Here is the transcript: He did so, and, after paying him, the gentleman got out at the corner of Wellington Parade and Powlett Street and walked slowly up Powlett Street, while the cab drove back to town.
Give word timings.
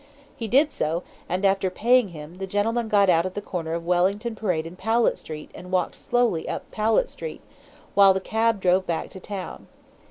He 0.35 0.47
did 0.47 0.71
so, 0.71 1.03
and, 1.29 1.45
after 1.45 1.69
paying 1.69 2.07
him, 2.07 2.39
the 2.39 2.47
gentleman 2.47 2.87
got 2.87 3.07
out 3.07 3.27
at 3.27 3.35
the 3.35 3.39
corner 3.41 3.73
of 3.75 3.85
Wellington 3.85 4.33
Parade 4.33 4.65
and 4.65 4.75
Powlett 4.75 5.15
Street 5.15 5.51
and 5.53 5.69
walked 5.69 5.93
slowly 5.93 6.49
up 6.49 6.63
Powlett 6.71 7.07
Street, 7.07 7.43
while 7.93 8.11
the 8.15 8.19
cab 8.19 8.59
drove 8.59 8.87
back 8.87 9.11
to 9.11 9.19
town. 9.19 9.67